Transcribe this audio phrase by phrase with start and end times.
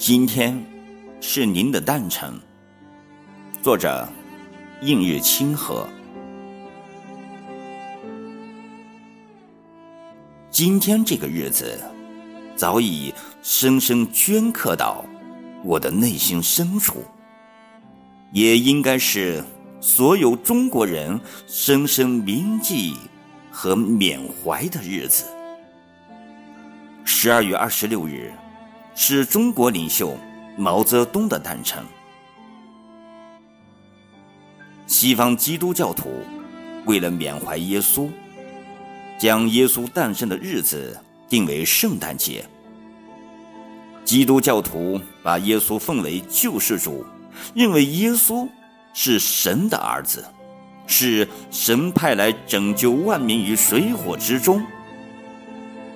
[0.00, 0.58] 今天
[1.20, 2.32] 是您的诞辰。
[3.62, 4.08] 作者：
[4.80, 5.86] 映日清河。
[10.50, 11.78] 今天这个日子，
[12.56, 13.12] 早已
[13.42, 15.04] 深深镌刻到
[15.62, 17.04] 我的内心深处，
[18.32, 19.44] 也应该是
[19.82, 22.96] 所有中国人深深铭记
[23.52, 25.26] 和缅怀的日子。
[27.04, 28.32] 十二月二十六日。
[29.02, 30.14] 是中国领袖
[30.58, 31.82] 毛泽东的诞辰。
[34.86, 36.22] 西方基督教徒
[36.84, 38.10] 为了缅怀耶稣，
[39.18, 40.94] 将耶稣诞生的日子
[41.30, 42.44] 定为圣诞节。
[44.04, 47.02] 基督教徒把耶稣奉为救世主，
[47.54, 48.46] 认为耶稣
[48.92, 50.22] 是神的儿子，
[50.86, 54.62] 是神派来拯救万民于水火之中。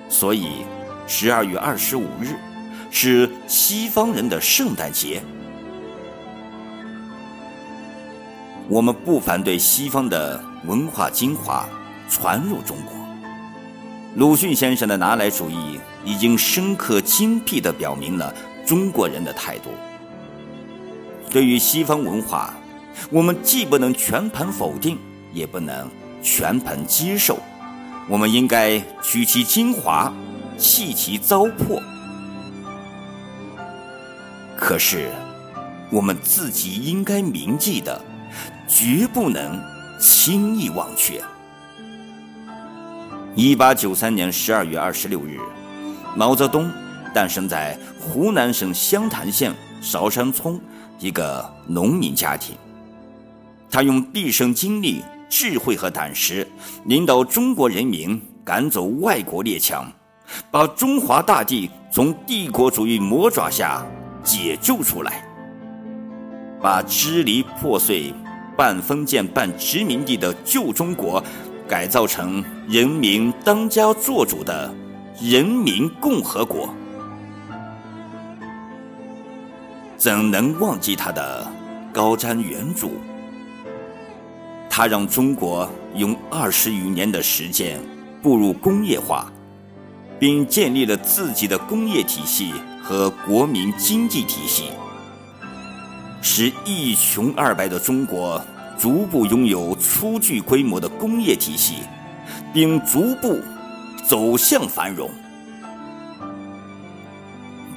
[0.09, 0.65] 所以，
[1.05, 2.35] 十二月二十五日。
[2.97, 5.21] 是西方人的圣诞节。
[8.69, 11.67] 我们不反对西方的文化精华
[12.09, 12.95] 传入中国。
[14.15, 18.33] 鲁迅先生的拿来主义已经深刻精辟地表明了
[18.65, 19.69] 中国人的态度。
[21.29, 22.53] 对于西方文化，
[23.11, 24.97] 我们既不能全盘否定，
[25.33, 25.91] 也不能
[26.23, 27.37] 全盘接受。
[28.07, 30.13] 我们应该取其精华，
[30.57, 31.83] 弃其糟粕。
[34.57, 35.09] 可是，
[35.91, 38.01] 我们自己应该铭记的，
[38.67, 39.61] 绝不能
[39.99, 41.21] 轻易忘却。
[43.35, 45.39] 一八九三年十二月二十六日，
[46.15, 46.71] 毛泽东
[47.13, 50.59] 诞生在湖南省湘潭县韶山村
[50.99, 52.55] 一个农民家庭。
[53.69, 56.47] 他用毕生精力、智慧和胆识，
[56.85, 59.91] 领导中国人民赶走外国列强，
[60.49, 63.85] 把中华大地从帝国主义魔爪下。
[64.25, 65.23] 解救出来，
[66.59, 68.11] 把支离破碎、
[68.57, 71.23] 半封建半殖民地的旧中国，
[71.67, 74.73] 改造成人民当家作主的
[75.21, 76.73] 人民共和国。
[79.95, 81.47] 怎能忘记他的
[81.93, 82.89] 高瞻远瞩？
[84.69, 87.79] 他让中国用二十余年的时间
[88.21, 89.31] 步入工业化，
[90.19, 92.53] 并建立了自己的工业体系。
[92.87, 94.65] 和国民经济体系，
[96.21, 98.39] 使一穷二白的中国
[98.77, 101.77] 逐步拥有初具规模的工业体系，
[102.53, 103.41] 并逐步
[104.07, 105.09] 走向繁荣。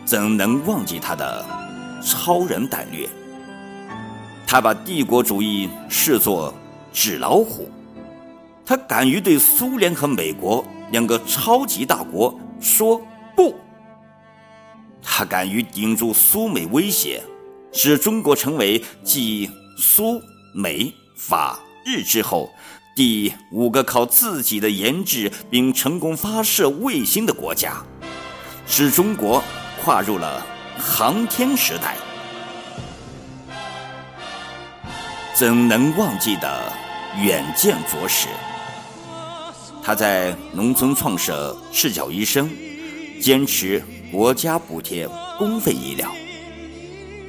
[0.05, 1.43] 怎能忘记他的
[2.05, 3.09] 超人胆略？
[4.47, 6.53] 他把帝国主义视作
[6.93, 7.70] 纸老虎，
[8.66, 13.00] 他敢于对苏联和美国两个超级大国说
[13.37, 13.54] 不。
[15.03, 17.22] 他敢于顶住苏美威胁，
[17.72, 20.21] 使中国成为继苏
[20.54, 22.50] 美法日之后
[22.94, 27.82] 第五个靠自己的研制并成功发射卫星的国家，
[28.66, 29.43] 使中国
[29.82, 30.44] 跨入了
[30.76, 31.97] 航天时代。
[35.34, 36.72] 怎能忘记的
[37.22, 38.26] 远见卓识？
[39.88, 42.47] 他在农村创设赤脚医生，
[43.22, 43.82] 坚持。
[44.12, 46.10] 国家补贴公费医疗，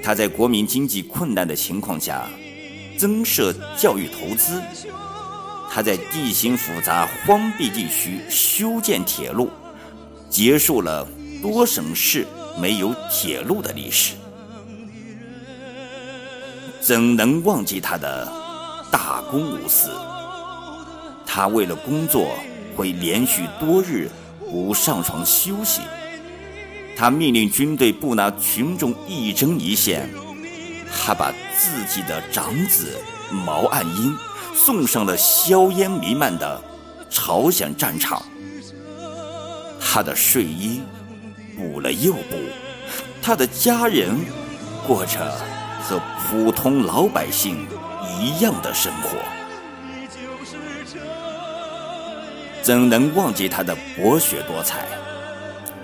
[0.03, 2.27] 他在国民经济困难的情况下
[2.97, 4.61] 增设教育投资，
[5.71, 9.49] 他在地形复杂荒僻地区修建铁路，
[10.29, 11.07] 结束了
[11.41, 12.27] 多省市
[12.59, 14.15] 没有铁路的历史。
[16.81, 18.29] 怎能忘记他的
[18.91, 19.89] 大公无私？
[21.25, 22.33] 他为了工作
[22.79, 24.09] 会连续多日
[24.49, 25.81] 不上床休息。
[26.95, 30.09] 他命令军队不拿群众一针一线，
[30.89, 32.97] 他把自己的长子
[33.29, 34.15] 毛岸英
[34.55, 36.61] 送上了硝烟弥漫的
[37.09, 38.23] 朝鲜战场。
[39.77, 40.79] 他的睡衣
[41.57, 42.37] 补了又补，
[43.21, 44.17] 他的家人
[44.87, 45.19] 过着
[45.81, 47.67] 和普通老百姓
[48.21, 49.17] 一样的生活。
[52.69, 54.85] 怎能忘记他的博学多才？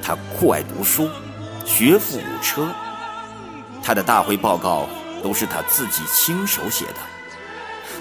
[0.03, 1.09] 他酷爱读书，
[1.65, 2.69] 学富五车。
[3.81, 4.87] 他的大会报告
[5.23, 6.97] 都是他自己亲手写的。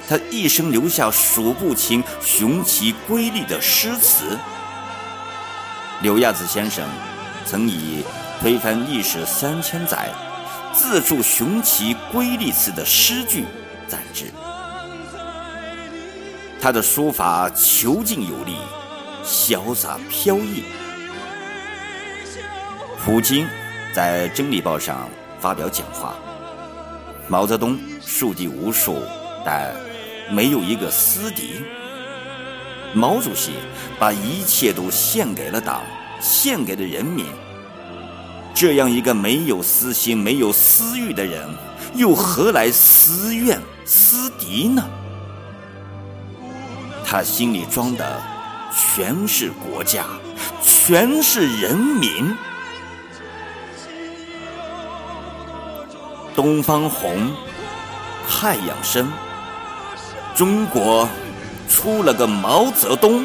[0.07, 4.39] 他一生留下数不清雄奇瑰丽的诗词。
[6.03, 6.87] 柳亚子先生
[7.47, 8.05] 曾以
[8.39, 10.11] 推翻历史三千载，
[10.75, 13.47] 自著雄奇瑰丽词的诗句
[13.89, 14.27] 赞之。
[16.65, 18.57] 他的书法遒劲有力，
[19.23, 20.65] 潇洒飘逸。
[23.05, 23.47] 普京
[23.95, 25.07] 在《真理报》上
[25.39, 26.15] 发表讲话。
[27.29, 29.03] 毛泽东树敌无数，
[29.45, 29.77] 但
[30.31, 31.61] 没有一个私敌。
[32.95, 33.51] 毛主席
[33.99, 35.83] 把一切都献给了党，
[36.19, 37.27] 献给了人民。
[38.55, 41.47] 这样一个没有私心、没有私欲的人，
[41.95, 44.83] 又何来私怨、私敌呢？
[47.15, 48.21] 他心里装的
[48.77, 50.05] 全是国家，
[50.61, 52.35] 全是人民。
[56.35, 57.33] 东方红，
[58.29, 59.09] 太阳升，
[60.35, 61.09] 中国
[61.69, 63.25] 出了个毛泽东。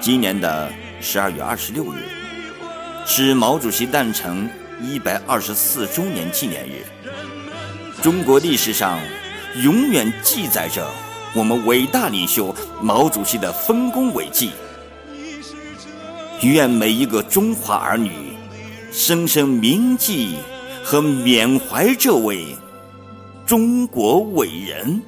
[0.00, 2.08] 今年的十二月二十六日
[3.04, 4.48] 是毛主席诞辰
[4.80, 6.86] 一百二十四周年纪念日。
[8.00, 9.00] 中国历史上
[9.62, 10.88] 永远记载着
[11.34, 14.50] 我们伟大领袖毛主席的丰功伟绩。
[16.42, 18.26] 愿每一个中华儿女。
[18.98, 20.38] 深深铭记
[20.82, 22.56] 和缅怀这位
[23.44, 25.02] 中国伟人。